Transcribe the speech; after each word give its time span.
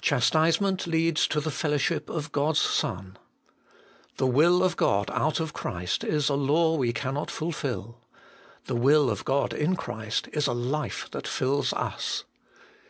Chastisement 0.00 0.86
leads 0.86 1.26
to 1.26 1.38
the 1.38 1.50
fellowship 1.50 2.08
of 2.08 2.32
Gotfs 2.32 2.64
Son. 2.66 3.18
The 4.16 4.26
will 4.26 4.62
of 4.62 4.74
God 4.74 5.10
out 5.10 5.38
of 5.38 5.52
Christ 5.52 6.02
is 6.02 6.30
a 6.30 6.34
law 6.34 6.76
we 6.76 6.94
cannot 6.94 7.30
fulfil. 7.30 8.00
The 8.64 8.74
will 8.74 9.10
of 9.10 9.26
God 9.26 9.52
in 9.52 9.76
Christ 9.76 10.28
is 10.32 10.46
a 10.46 10.54
life 10.54 11.08
that 11.10 11.28
fills 11.28 11.74
us. 11.74 12.24